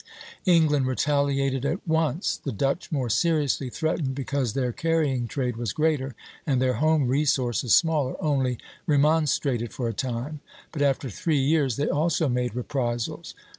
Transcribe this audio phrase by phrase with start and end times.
[0.47, 6.15] England retaliated at once; the Dutch, more seriously threatened because their carrying trade was greater
[6.47, 10.39] and their home resources smaller, only remonstrated for a time;
[10.71, 13.35] but after three years they also made reprisals.